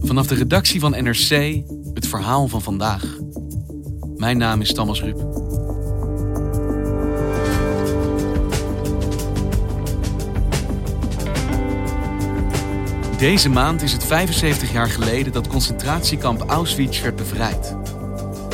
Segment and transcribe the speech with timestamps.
[0.00, 1.62] Vanaf de redactie van NRC
[1.94, 3.18] het verhaal van vandaag.
[4.16, 5.42] Mijn naam is Thomas Rup.
[13.18, 17.76] Deze maand is het 75 jaar geleden dat concentratiekamp Auschwitz werd bevrijd.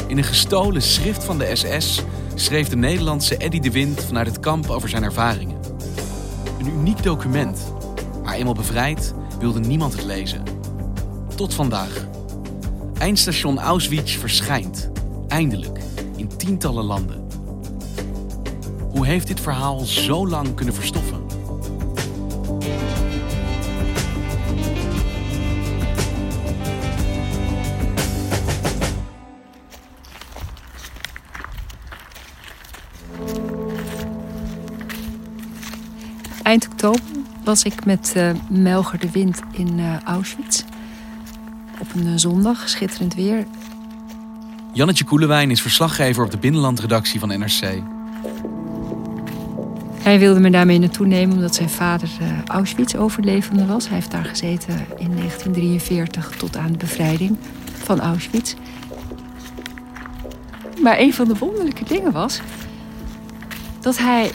[0.07, 2.03] In een gestolen schrift van de SS
[2.35, 5.59] schreef de Nederlandse Eddy de Wind vanuit het kamp over zijn ervaringen.
[6.59, 7.73] Een uniek document,
[8.23, 10.50] maar eenmaal bevrijd wilde niemand het lezen.
[11.41, 12.07] Tot vandaag.
[12.99, 14.91] Eindstation Auschwitz verschijnt,
[15.29, 15.81] eindelijk,
[16.17, 17.27] in tientallen landen.
[18.91, 21.21] Hoe heeft dit verhaal zo lang kunnen verstoffen?
[36.43, 37.01] Eind oktober
[37.45, 40.65] was ik met uh, Melger de Wind in uh, Auschwitz.
[41.81, 43.47] Op een uh, zondag, schitterend weer.
[44.73, 47.83] Jannetje Koelewijn is verslaggever op de binnenlandredactie van NRC.
[50.03, 52.09] Hij wilde me daarmee naartoe nemen omdat zijn vader
[52.47, 53.87] Auschwitz-overlevende was.
[53.87, 57.37] Hij heeft daar gezeten in 1943 tot aan de bevrijding
[57.73, 58.55] van Auschwitz.
[60.83, 62.41] Maar een van de wonderlijke dingen was
[63.81, 64.31] dat hij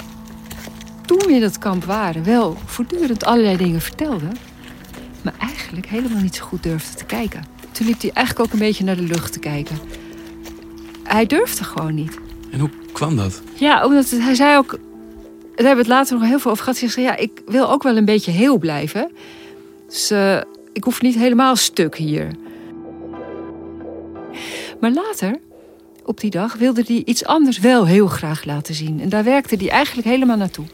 [1.05, 4.27] toen we in dat kamp waren, wel voortdurend allerlei dingen vertelde.
[5.25, 7.43] Maar eigenlijk helemaal niet zo goed durfde te kijken.
[7.71, 9.77] Toen liep hij eigenlijk ook een beetje naar de lucht te kijken.
[11.03, 12.17] Hij durfde gewoon niet.
[12.51, 13.41] En hoe kwam dat?
[13.53, 14.69] Ja, omdat het, hij zei ook.
[14.69, 16.79] Daar hebben we het later nog heel veel over gehad.
[16.79, 19.11] Hij zei: Ja, ik wil ook wel een beetje heel blijven.
[19.87, 20.41] Dus uh,
[20.73, 22.31] ik hoef niet helemaal stuk hier.
[24.79, 25.39] Maar later,
[26.03, 29.01] op die dag, wilde hij iets anders wel heel graag laten zien.
[29.01, 30.65] En daar werkte hij eigenlijk helemaal naartoe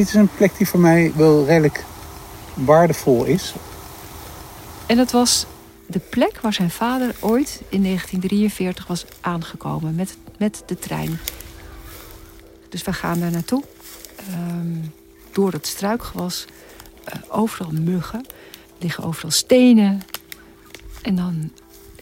[0.00, 1.84] dit is een plek die voor mij wel redelijk
[2.64, 3.54] waardevol is.
[4.86, 5.46] En dat was
[5.86, 11.18] de plek waar zijn vader ooit in 1943 was aangekomen met, met de trein.
[12.68, 13.62] Dus we gaan daar naartoe.
[14.30, 14.92] Um,
[15.32, 16.44] door het struikgewas.
[17.14, 18.26] Uh, overal muggen.
[18.78, 20.02] liggen overal stenen.
[21.02, 21.52] En dan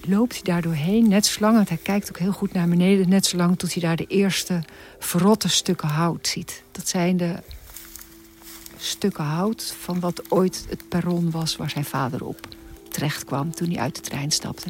[0.01, 3.09] loopt hij daar doorheen, net zo lang, want hij kijkt ook heel goed naar beneden,
[3.09, 4.63] net zo lang tot hij daar de eerste
[4.99, 6.63] verrotte stukken hout ziet.
[6.73, 7.35] Dat zijn de
[8.79, 12.49] stukken hout van wat ooit het perron was waar zijn vader op
[12.89, 14.69] terecht kwam toen hij uit de trein stapte.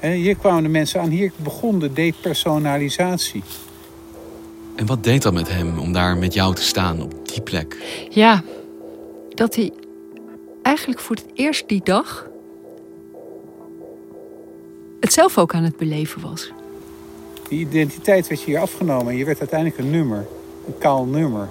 [0.00, 1.08] En hier kwamen de mensen aan.
[1.08, 3.42] Hier begon de depersonalisatie.
[4.74, 7.76] En wat deed dat met hem om daar met jou te staan op die plek?
[8.10, 8.42] Ja,
[9.34, 9.72] dat hij
[10.62, 12.28] eigenlijk voor het eerst die dag
[15.00, 16.52] het zelf ook aan het beleven was.
[17.48, 20.26] Die identiteit werd je hier afgenomen en je werd uiteindelijk een nummer.
[20.66, 21.48] Een kaal nummer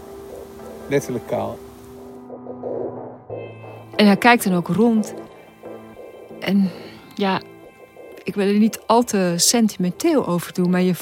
[0.90, 1.60] letterlijk kaal.
[3.96, 5.14] En hij kijkt dan ook rond.
[6.40, 6.70] En
[7.16, 7.42] ja,
[8.24, 10.96] ik wil er niet al te sentimenteel over doen, maar je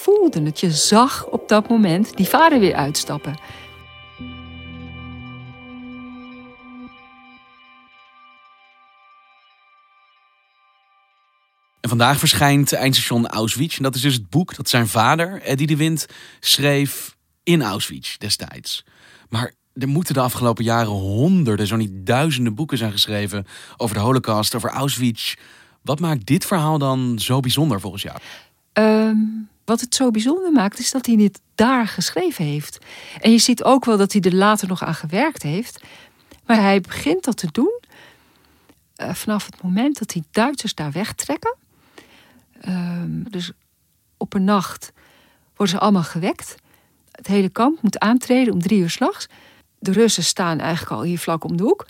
[0.00, 0.60] voelde het.
[0.60, 3.34] Je zag op dat moment die vader weer uitstappen.
[11.80, 13.76] En vandaag verschijnt eindstation Auschwitz.
[13.76, 16.06] En dat is dus het boek dat zijn vader, Eddie de Wind,
[16.40, 18.84] schreef in Auschwitz destijds.
[19.28, 24.02] Maar er moeten de afgelopen jaren honderden, zo niet duizenden boeken zijn geschreven over de
[24.02, 25.34] Holocaust, over Auschwitz.
[25.82, 28.18] Wat maakt dit verhaal dan zo bijzonder volgens jou?
[28.72, 32.78] Um, wat het zo bijzonder maakt, is dat hij dit daar geschreven heeft.
[33.20, 35.82] En je ziet ook wel dat hij er later nog aan gewerkt heeft.
[36.46, 37.80] Maar hij begint dat te doen
[38.96, 41.56] uh, vanaf het moment dat die Duitsers daar wegtrekken.
[42.68, 43.52] Um, dus
[44.16, 44.92] op een nacht
[45.56, 46.54] worden ze allemaal gewekt.
[47.12, 49.28] Het hele kamp moet aantreden om drie uur s'nachts.
[49.78, 51.86] De Russen staan eigenlijk al hier vlak om de hoek.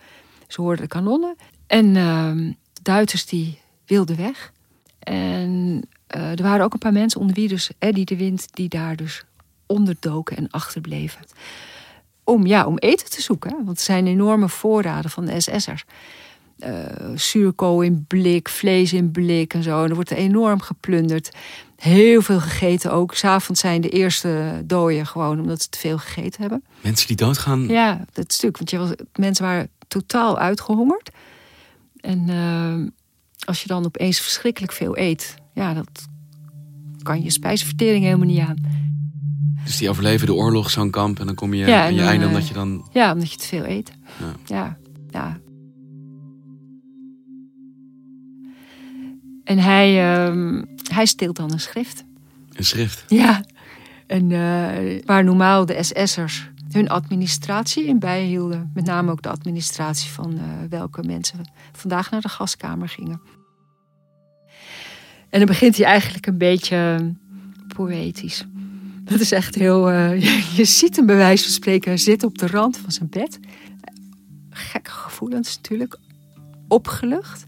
[0.49, 1.37] Ze hoorden de kanonnen.
[1.67, 4.53] En de Duitsers die wilden weg.
[4.99, 5.83] En
[6.17, 8.47] uh, er waren ook een paar mensen onder wie dus Eddie de Wind...
[8.51, 9.25] die daar dus
[9.67, 11.25] onderdoken en achterbleven.
[12.25, 13.51] Om, ja, om eten te zoeken.
[13.51, 15.85] Want het zijn enorme voorraden van de SS'ers.
[16.67, 19.83] Uh, zuurkool in blik, vlees in blik en zo.
[19.83, 21.31] En er wordt enorm geplunderd.
[21.77, 23.15] Heel veel gegeten ook.
[23.15, 26.65] S'avonds zijn de eerste dooien gewoon omdat ze te veel gegeten hebben.
[26.81, 27.69] Mensen die doodgaan?
[27.69, 28.57] Ja, dat stuk.
[28.57, 31.11] Want je was, mensen waren totaal uitgehongerd.
[32.01, 32.89] En uh,
[33.45, 36.09] als je dan opeens verschrikkelijk veel eet, ja, dat
[37.03, 38.57] kan je spijsvertering helemaal niet aan.
[39.65, 42.27] Dus die overleven de oorlog, zo'n kamp, en dan kom je ja, aan je einde
[42.27, 42.89] omdat je dan.
[42.93, 43.93] Ja, omdat je te veel eet.
[44.19, 44.79] Ja, ja.
[45.11, 45.41] ja.
[49.45, 50.63] En hij, uh,
[50.93, 52.05] hij steelt dan een schrift.
[52.53, 53.05] Een schrift?
[53.09, 53.45] Ja.
[54.07, 58.71] En uh, waar normaal de SS'ers hun administratie in bijhielden.
[58.75, 61.41] Met name ook de administratie van uh, welke mensen
[61.73, 63.21] vandaag naar de gaskamer gingen.
[65.31, 67.13] En dan begint hij eigenlijk een beetje
[67.75, 68.47] poëtisch.
[69.05, 69.93] Dat is echt heel.
[69.93, 70.21] Uh,
[70.59, 73.39] je ziet hem bij wijze van spreken zitten op de rand van zijn bed.
[74.51, 75.99] Gekke gevoelens natuurlijk.
[76.69, 77.45] Opgelucht.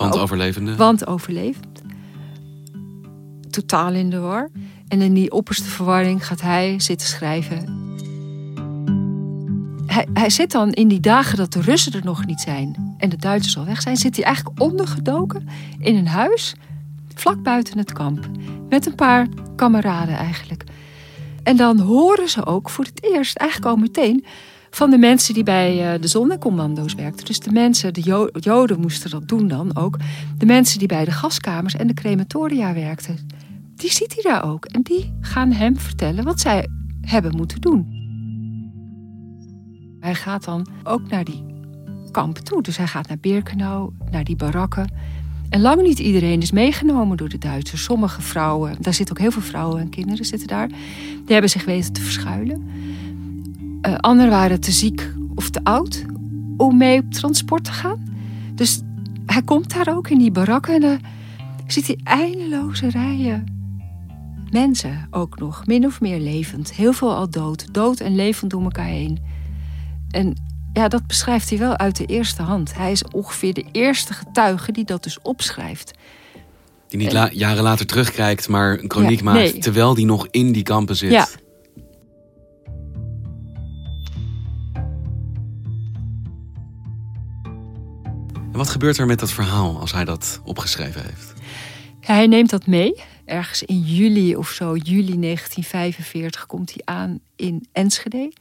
[0.00, 0.76] Want overlevende?
[0.76, 1.82] Want overlevend.
[3.50, 4.50] Totaal in de war.
[4.88, 7.78] En in die opperste verwarring gaat hij zitten schrijven.
[9.86, 13.08] Hij, hij zit dan in die dagen dat de Russen er nog niet zijn en
[13.08, 15.48] de Duitsers al weg zijn, zit hij eigenlijk ondergedoken
[15.78, 16.54] in een huis
[17.14, 18.26] vlak buiten het kamp.
[18.68, 19.26] Met een paar
[19.56, 20.64] kameraden eigenlijk.
[21.42, 24.24] En dan horen ze ook voor het eerst, eigenlijk al meteen,
[24.70, 27.26] van de mensen die bij eh, de zonnecommando's werkten.
[27.26, 29.96] Dus de mensen, de Joden moesten dat doen dan ook.
[30.38, 33.16] De mensen die bij de gaskamers en de crematoria werkten.
[33.76, 34.64] Die ziet hij daar ook.
[34.64, 36.68] En die gaan hem vertellen wat zij
[37.00, 37.98] hebben moeten doen.
[40.00, 41.44] Hij gaat dan ook naar die
[42.10, 42.62] kamp toe.
[42.62, 44.92] Dus hij gaat naar Birkenau, naar die barakken.
[45.50, 47.82] En lang niet iedereen is meegenomen door de Duitsers.
[47.82, 50.68] Sommige vrouwen, daar zitten ook heel veel vrouwen en kinderen zitten daar.
[50.68, 52.68] Die hebben zich weten te verschuilen.
[53.82, 56.04] Uh, anderen waren te ziek of te oud
[56.56, 58.04] om mee op transport te gaan.
[58.54, 58.80] Dus
[59.26, 61.00] hij komt daar ook in die barakken en dan
[61.66, 63.58] ziet hij eindeloze rijen
[64.50, 66.72] mensen ook nog, min of meer levend.
[66.72, 69.18] Heel veel al dood, dood en levend door elkaar heen.
[70.10, 70.36] En
[70.72, 72.74] ja, dat beschrijft hij wel uit de eerste hand.
[72.74, 75.98] Hij is ongeveer de eerste getuige die dat dus opschrijft.
[76.88, 80.96] Die niet jaren later terugkijkt, maar een chroniek maakt terwijl die nog in die kampen
[80.96, 81.10] zit.
[81.10, 81.26] Ja.
[88.60, 91.32] Wat gebeurt er met dat verhaal als hij dat opgeschreven heeft?
[92.00, 93.02] hij neemt dat mee.
[93.24, 98.32] Ergens in juli of zo, juli 1945, komt hij aan in Enschede.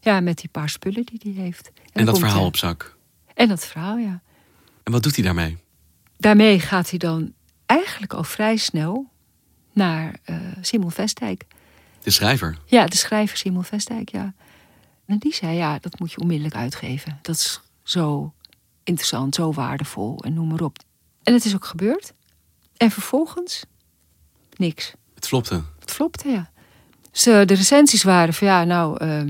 [0.00, 1.70] Ja, met die paar spullen die hij heeft.
[1.74, 2.96] En, en dat verhaal op zak?
[3.34, 4.20] En dat verhaal, ja.
[4.82, 5.58] En wat doet hij daarmee?
[6.16, 7.32] Daarmee gaat hij dan
[7.66, 9.10] eigenlijk al vrij snel
[9.72, 11.44] naar uh, Simon Vestdijk.
[12.02, 12.58] De schrijver?
[12.64, 14.34] Ja, de schrijver Simon Vestdijk, ja.
[15.06, 17.18] En die zei, ja, dat moet je onmiddellijk uitgeven.
[17.22, 18.32] Dat is zo
[18.84, 20.78] interessant, zo waardevol en noem maar op.
[21.22, 22.12] En het is ook gebeurd.
[22.76, 23.64] En vervolgens
[24.56, 24.92] niks.
[25.14, 25.62] Het flopte?
[25.78, 26.50] Het flopte, ja.
[27.10, 29.04] Dus, de recensies waren van, ja, nou...
[29.04, 29.20] Uh,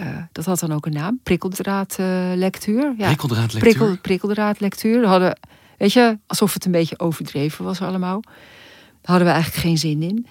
[0.00, 2.94] uh, dat had dan ook een naam, prikkeldraadlectuur.
[2.96, 3.74] Ja, prikkeldraadlectuur?
[3.74, 5.06] Prikkel, prikkeldraadlectuur.
[5.06, 5.38] Hadden,
[5.78, 8.20] weet je, alsof het een beetje overdreven was allemaal.
[8.20, 8.32] Daar
[9.02, 10.26] hadden we eigenlijk geen zin in.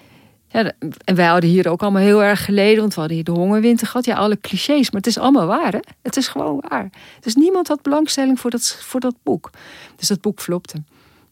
[0.52, 0.72] Ja,
[1.04, 3.86] en wij hadden hier ook allemaal heel erg geleden, want we hadden hier de hongerwinter
[3.86, 4.04] gehad.
[4.04, 5.78] Ja, alle clichés, maar het is allemaal waar, hè?
[6.02, 6.90] Het is gewoon waar.
[7.20, 9.50] Dus niemand had belangstelling voor dat, voor dat boek.
[9.96, 10.82] Dus dat boek flopte.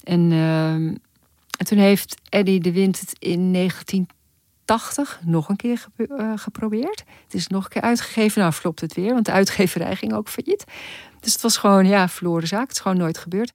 [0.04, 0.32] En,
[1.58, 4.08] en toen heeft Eddie de Wind het in 19
[4.68, 7.04] 80 nog een keer uh, geprobeerd.
[7.24, 8.40] Het is nog een keer uitgegeven.
[8.40, 10.64] Nou, flopt het weer, want de uitgeverij ging ook failliet.
[11.20, 12.66] Dus het was gewoon, ja, verloren zaak.
[12.66, 13.52] Het is gewoon nooit gebeurd.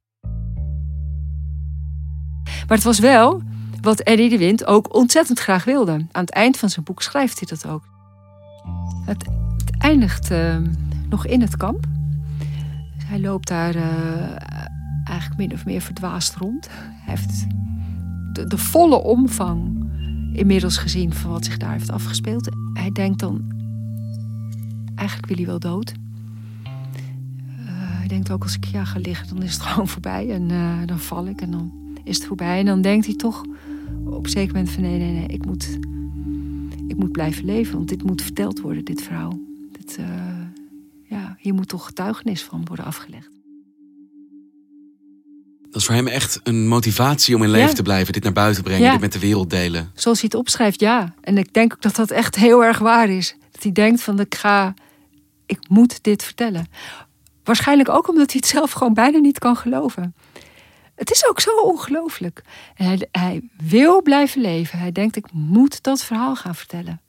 [2.44, 3.42] Maar het was wel
[3.84, 5.92] wat Eddie de Wind ook ontzettend graag wilde.
[5.92, 7.84] Aan het eind van zijn boek schrijft hij dat ook.
[9.06, 9.26] Het,
[9.78, 10.58] eindigt uh,
[11.10, 11.86] nog in het kamp.
[13.06, 13.84] hij loopt daar uh,
[15.04, 16.70] eigenlijk min of meer verdwaasd rond.
[16.72, 17.46] Hij heeft
[18.34, 19.92] de, de volle omvang
[20.34, 22.50] inmiddels gezien van wat zich daar heeft afgespeeld.
[22.74, 23.52] Hij denkt dan,
[24.96, 25.94] eigenlijk wil hij wel dood.
[26.64, 26.70] Uh,
[27.70, 30.30] hij denkt ook, als ik ja ga liggen, dan is het gewoon voorbij.
[30.30, 31.72] En uh, dan val ik en dan
[32.04, 32.60] is het voorbij.
[32.60, 33.44] En dan denkt hij toch
[34.06, 35.78] op een zeker moment van nee, nee, nee, ik moet,
[36.88, 37.76] ik moet blijven leven.
[37.76, 39.40] Want dit moet verteld worden, dit verhaal.
[39.72, 40.06] Dit, uh,
[41.04, 43.32] ja, hier moet toch getuigenis van worden afgelegd.
[45.74, 48.14] Dat is voor hem echt een motivatie om in leven te blijven.
[48.14, 49.92] Dit naar buiten brengen, dit met de wereld delen.
[49.94, 51.14] Zoals hij het opschrijft, ja.
[51.22, 53.36] En ik denk ook dat dat echt heel erg waar is.
[53.52, 54.74] Dat hij denkt van, ik ga,
[55.46, 56.68] ik moet dit vertellen.
[57.44, 60.16] Waarschijnlijk ook omdat hij het zelf gewoon bijna niet kan geloven.
[61.04, 62.42] Het is ook zo ongelooflijk.
[62.74, 64.80] Hij, hij wil blijven leven.
[64.80, 67.02] Hij denkt, ik moet dat verhaal gaan vertellen.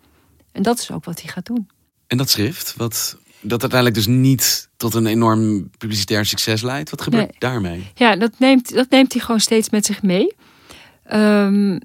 [0.52, 1.70] En dat is ook wat hij gaat doen.
[2.06, 6.90] En dat schrift, wat, dat uiteindelijk dus niet tot een enorm publicitair succes leidt.
[6.90, 7.90] Wat gebeurt daarmee?
[7.94, 10.34] Ja, dat neemt, dat neemt hij gewoon steeds met zich mee.
[11.12, 11.78] Um,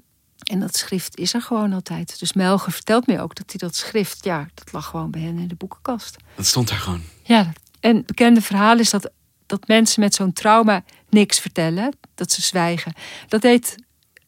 [0.44, 2.18] en dat schrift is er gewoon altijd.
[2.18, 5.38] Dus Melger vertelt mij ook dat hij dat schrift, ja, dat lag gewoon bij hen
[5.38, 6.16] in de boekenkast.
[6.34, 7.02] Dat stond daar gewoon?
[7.22, 9.10] Ja, En het bekende verhaal is dat,
[9.46, 12.92] dat mensen met zo'n trauma niks vertellen, dat ze zwijgen.
[13.28, 13.74] Dat deed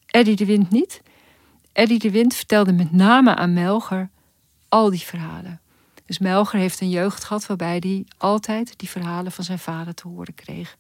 [0.06, 1.00] Eddie de Wind niet.
[1.72, 4.10] Eddie de Wind vertelde met name aan Melger
[4.68, 5.60] al die verhalen.
[6.06, 10.08] Dus Melger heeft een jeugd gehad waarbij hij altijd die verhalen van zijn vader te
[10.08, 10.76] horen kreeg.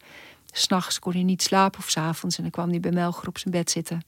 [0.50, 3.54] S'nachts kon hij niet slapen of s'avonds en dan kwam hij bij Melger op zijn
[3.54, 4.04] bed zitten.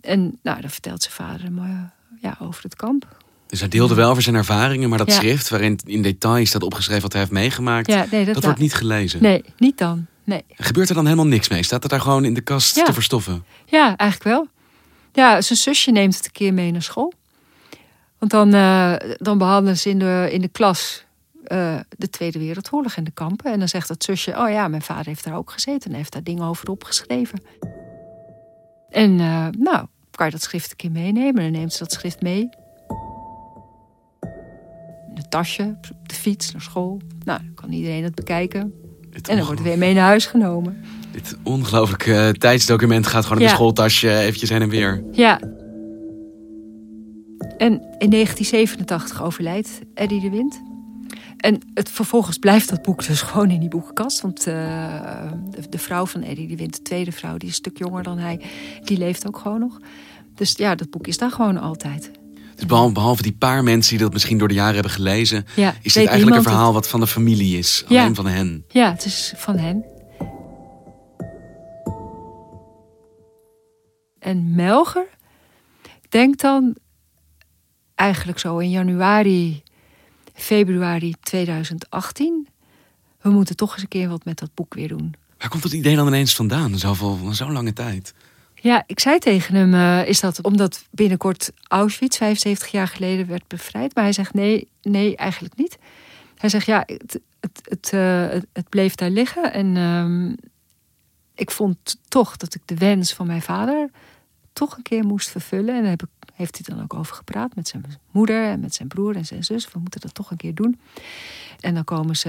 [0.00, 1.80] En nou, dan vertelt zijn vader hem eh,
[2.22, 3.16] ja, over het kamp.
[3.46, 5.14] Dus hij deelde wel over zijn ervaringen, maar dat Ja.
[5.14, 8.58] schrift waarin in detail staat opgeschreven wat hij heeft meegemaakt, Ja, nee, dat, dat wordt
[8.58, 9.22] niet gelezen.
[9.22, 10.06] Nee, niet dan.
[10.24, 10.44] Nee.
[10.48, 11.62] Gebeurt er dan helemaal niks mee?
[11.62, 12.84] Staat het daar gewoon in de kast Ja.
[12.84, 13.44] te verstoffen?
[13.66, 14.46] Ja, eigenlijk wel.
[15.12, 17.12] Ja, zijn zusje neemt het een keer mee naar school.
[18.18, 21.04] Want dan, eh, dan behandelen ze in de, in de klas
[21.44, 23.52] eh, de Tweede Wereldoorlog en de kampen.
[23.52, 25.90] En dan zegt dat zusje, oh ja, mijn vader heeft daar ook gezeten.
[25.90, 27.42] En heeft daar dingen over opgeschreven.
[28.90, 31.36] En eh, nou, kan je dat schrift een keer meenemen?
[31.42, 32.48] En dan neemt ze dat schrift mee.
[35.08, 37.00] In een tasje, op de fiets, naar school.
[37.24, 38.74] Nou, dan kan iedereen het bekijken.
[39.12, 40.76] En dan wordt het weer mee naar huis genomen.
[41.12, 43.50] dit ongelooflijke eh, tijdsdocument gaat gewoon in Ja.
[43.50, 45.02] de schooltasje eventjes heen en weer.
[45.12, 45.40] Ja.
[47.58, 50.62] En in 1987 overlijdt Eddie de Wind.
[51.36, 54.20] En het, vervolgens blijft dat boek dus gewoon in die boekenkast.
[54.20, 54.54] Want eh,
[55.50, 58.02] de, de vrouw van Eddie de Wind, de tweede vrouw, die is een stuk jonger
[58.02, 58.40] dan hij,
[58.84, 59.80] die leeft ook gewoon nog.
[60.34, 62.10] Dus ja, dat boek is daar gewoon altijd.
[62.62, 65.74] Dus behalve, behalve die paar mensen die dat misschien door de jaren hebben gelezen, Ja,
[65.82, 66.74] is dit eigenlijk een verhaal het.
[66.74, 67.84] wat van de familie is.
[67.88, 68.00] Ja.
[68.02, 68.64] Alleen van hen.
[68.68, 69.84] Ja, het is van hen.
[74.18, 75.06] En Melger
[76.08, 76.76] denkt dan
[77.94, 79.62] eigenlijk zo in januari,
[80.34, 82.48] februari 2018...
[83.20, 85.14] we moeten toch eens een keer wat met dat boek weer doen.
[85.38, 86.78] Waar komt dat idee dan ineens vandaan?
[86.78, 88.14] Zoveel, zo'n lange tijd.
[88.62, 93.48] Ja, ik zei tegen hem, eh, is dat omdat binnenkort Auschwitz 75 jaar geleden werd
[93.48, 93.94] bevrijd?
[93.94, 95.78] Maar hij zegt nee, nee, eigenlijk niet.
[96.36, 99.52] Hij zegt ja, het, het, het, eh, het, bleef daar liggen.
[99.52, 100.34] En ehm,
[101.34, 103.90] ik vond toch dat ik de wens van mijn vader
[104.52, 105.74] toch een keer moest vervullen.
[105.74, 108.88] En daar heb heeft hij dan ook over gepraat met zijn moeder en met zijn
[108.88, 109.72] broer en zijn zus.
[109.72, 110.80] We moeten dat toch een keer doen.
[111.60, 112.28] En dan komen ze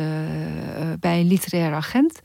[0.77, 2.21] eh, bij een literair agent.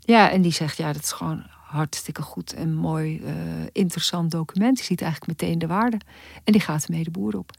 [0.00, 3.32] Ja, en die zegt ja, dat is gewoon hartstikke goed en mooi, eh,
[3.72, 4.76] interessant document.
[4.76, 6.00] Die ziet eigenlijk meteen de waarde.
[6.44, 7.50] En die gaat ermee de boer op.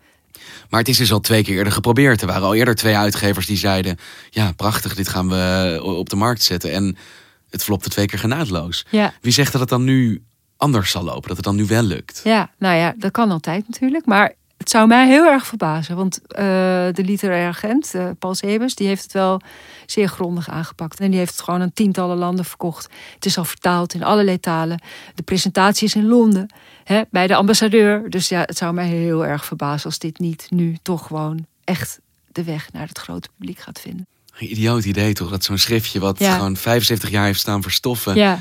[0.70, 2.22] Maar het is dus al twee keer eerder geprobeerd.
[2.22, 3.98] Er waren al eerder twee uitgevers die zeiden...
[4.30, 6.72] ja, prachtig, dit gaan we op de markt zetten.
[6.72, 6.98] En
[7.50, 8.86] het flopte twee keer genadeloos.
[8.90, 10.24] Ja, Wie zegt dat het dan nu
[10.58, 11.28] anders zal lopen?
[11.28, 12.22] Dat het dan nu wel lukt?
[12.24, 14.06] ja, nou ja, dat kan altijd natuurlijk.
[14.06, 14.34] Maar
[14.66, 15.96] het zou mij heel erg verbazen.
[15.96, 16.44] Want eh,
[16.92, 19.42] de literaire agent, eh, Paul Sebers, die heeft het wel
[19.86, 21.00] zeer grondig aangepakt.
[21.00, 22.88] En die heeft het gewoon aan tientallen landen verkocht.
[23.16, 24.82] Het is al vertaald in allerlei talen.
[25.16, 26.54] De presentatie is in Londen,
[26.84, 28.10] hè, bij de ambassadeur.
[28.10, 32.00] Dus ja, het zou mij heel erg verbazen als dit niet nu toch gewoon echt
[32.32, 34.08] de weg naar het grote publiek gaat vinden.
[34.40, 35.30] Een idioot idee toch?
[35.30, 36.36] Dat zo'n schriftje wat Ja.
[36.36, 38.16] gewoon 75 jaar heeft staan verstoffen...
[38.16, 38.40] Ja,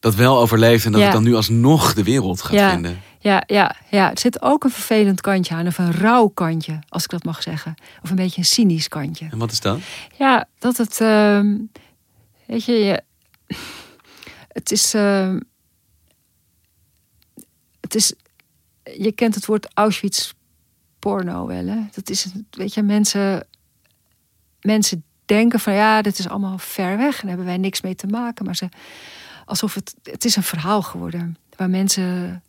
[0.00, 1.06] dat wel overleeft en dat Ja.
[1.06, 2.70] het dan nu alsnog de wereld gaat Ja.
[2.72, 3.00] vinden.
[3.24, 7.04] Ja, ja, ja, er zit ook een vervelend kantje aan, of een rauw kantje, als
[7.04, 7.74] ik dat mag zeggen.
[8.02, 9.28] Of een beetje een cynisch kantje.
[9.30, 9.78] En wat is dat?
[10.18, 11.56] Ja, dat het, ehm,
[12.46, 13.02] weet je, je
[14.48, 15.40] het is, ehm,
[17.80, 18.12] het is,
[18.82, 20.32] je kent het woord Auschwitz
[20.98, 21.78] porno wel, hè?
[21.94, 23.46] Dat is, weet je, mensen,
[24.60, 27.94] mensen denken van ja, dit is allemaal ver weg en daar hebben wij niks mee
[27.94, 28.68] te maken, maar ze,
[29.44, 32.42] alsof het, het is een verhaal geworden waar mensen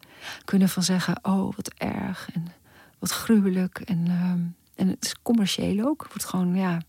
[0.46, 2.48] kunnen van zeggen, oh, wat erg en
[3.00, 4.40] wat gruwelijk en, ehm,
[4.76, 6.02] en het is commercieel ook.
[6.02, 6.82] Het wordt gewoon, ja,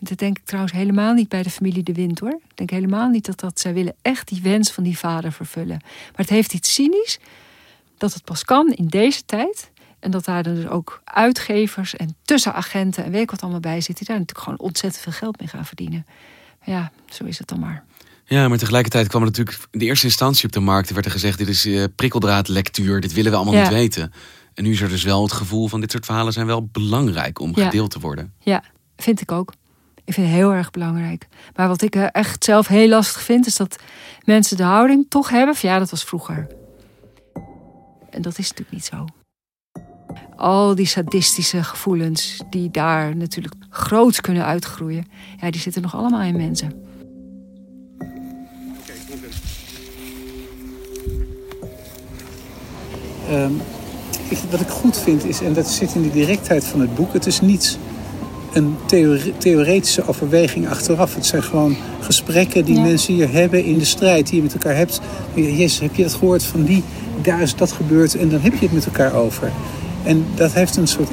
[0.00, 2.40] dat denk ik trouwens helemaal niet bij de familie De Wind hoor.
[2.48, 5.78] Ik denk helemaal niet dat dat zij willen echt die wens van die vader vervullen.
[5.80, 7.18] Maar het heeft iets cynisch
[7.98, 9.70] dat het pas kan in deze tijd.
[9.98, 13.96] En dat daar dus ook uitgevers en tussenagenten en weet ik wat allemaal bij zit,
[13.96, 16.06] die daar natuurlijk gewoon ontzettend veel geld mee gaan verdienen.
[16.64, 17.84] Ja, zo is het dan maar.
[18.34, 20.88] Ja, maar tegelijkertijd kwam er natuurlijk in de eerste instantie op de markt...
[20.88, 23.60] er werd er gezegd, dit is eh, prikkeldraadlectuur, dit willen we allemaal Ja.
[23.62, 24.12] niet weten.
[24.54, 27.38] En nu is er dus wel het gevoel van dit soort verhalen zijn wel belangrijk
[27.40, 27.64] om Ja.
[27.64, 28.32] gedeeld te worden.
[28.38, 28.64] Ja,
[28.96, 29.52] vind ik ook.
[30.04, 31.26] Ik vind het heel erg belangrijk.
[31.56, 33.76] Maar wat ik eh, echt zelf heel lastig vind, is dat
[34.24, 36.46] mensen de houding toch hebben van ja, dat was vroeger.
[38.10, 39.04] En dat is natuurlijk niet zo.
[40.36, 45.06] Al die sadistische gevoelens die daar natuurlijk groots kunnen uitgroeien,
[45.40, 46.84] ja, die zitten nog allemaal in mensen.
[53.30, 53.52] Ehm,
[54.28, 57.12] ik, wat ik goed vind is, en dat zit in de directheid van het boek,
[57.12, 57.78] het is niet
[58.52, 61.14] een theore- theoretische overweging achteraf.
[61.14, 62.80] Het zijn gewoon gesprekken die Ja.
[62.82, 65.00] mensen hier hebben in de strijd die je met elkaar hebt.
[65.34, 66.82] Jezus, heb je dat gehoord van die?
[67.22, 69.50] Daar is dat gebeurd en dan heb je het met elkaar over.
[70.02, 71.08] En dat heeft een soort,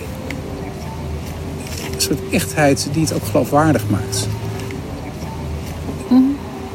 [1.95, 4.27] een soort echtheid die het ook geloofwaardig maakt.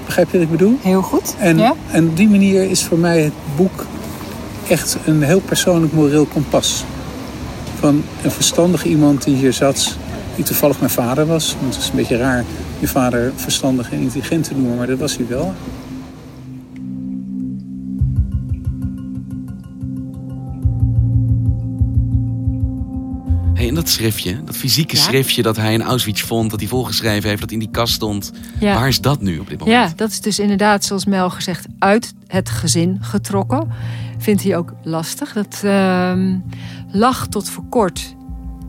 [0.05, 0.79] Begrijp je wat ik bedoel?
[0.83, 1.35] Heel goed.
[1.39, 1.75] En, ja?
[1.91, 3.87] en op die manier is voor mij het boek
[4.73, 6.85] echt een heel persoonlijk moreel kompas.
[7.79, 9.97] Van een verstandige iemand die hier zat,
[10.35, 11.57] die toevallig mijn vader was.
[11.61, 12.45] Want het is een beetje raar
[12.79, 15.55] je vader verstandig en intelligent te noemen, maar dat was hij wel.
[23.83, 25.03] Dat schriftje, dat fysieke Ja?
[25.03, 28.33] schriftje dat hij in Auschwitz vond, dat hij volgeschreven heeft, dat in die kast stond.
[28.59, 28.75] Ja.
[28.75, 29.89] Waar is dat nu op dit moment?
[29.89, 33.69] Ja, dat is dus inderdaad, zoals Mel gezegd, uit het gezin getrokken.
[34.19, 35.33] Vindt hij ook lastig.
[35.33, 36.39] Dat ehm,
[36.91, 38.15] lag tot voor kort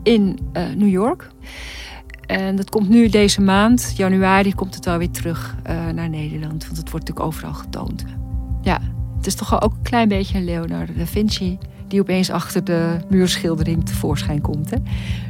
[0.04, 1.30] in eh, New York.
[2.26, 6.66] En dat komt nu deze maand, januari, komt het wel weer terug eh, naar Nederland.
[6.66, 8.04] Want het wordt natuurlijk overal getoond.
[8.62, 8.80] Ja,
[9.18, 11.58] het is toch ook een klein beetje een Leonardo da Vinci...
[11.94, 14.70] die opeens achter de muurschildering tevoorschijn komt.
[14.70, 14.78] Hè?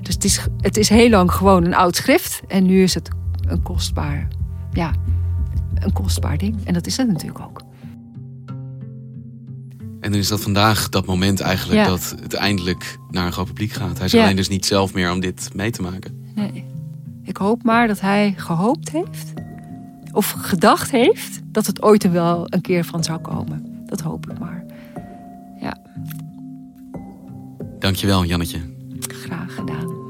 [0.02, 2.42] Dus het is, het is heel lang gewoon een oud schrift.
[2.48, 3.10] En nu is het
[3.48, 4.28] een kostbaar,
[4.72, 4.92] ja,
[5.76, 6.56] een kostbaar ding.
[6.64, 7.62] En dat is het natuurlijk ook.
[10.00, 11.88] En dan is dat vandaag dat moment eigenlijk Ja.
[11.88, 13.98] dat het eindelijk naar een groot publiek gaat.
[13.98, 14.24] Hij is Ja.
[14.24, 16.32] alleen dus niet zelf meer om dit mee te maken.
[16.36, 16.66] Nee.
[17.24, 19.34] Ik hoop maar dat hij gehoopt heeft,
[20.12, 23.86] of gedacht heeft, dat het ooit er wel een keer van zou komen.
[23.86, 24.63] Dat hoop ik maar.
[27.84, 28.60] Dankjewel, Jannetje.
[29.08, 30.02] graag gedaan.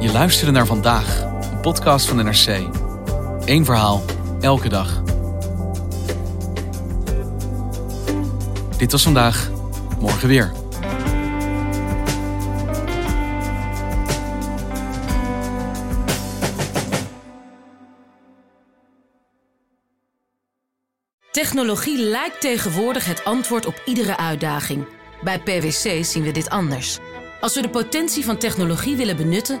[0.00, 1.33] Je luisterde naar vandaag,
[1.64, 2.46] podcast van NRC.
[3.44, 4.02] Eén verhaal,
[4.40, 5.02] elke dag.
[8.76, 9.50] Dit was vandaag,
[10.00, 10.52] morgen weer.
[21.30, 24.86] Technologie lijkt tegenwoordig het antwoord op iedere uitdaging.
[25.22, 26.98] Bij PwC zien we dit anders.
[27.40, 29.60] Als we de potentie van technologie willen benutten,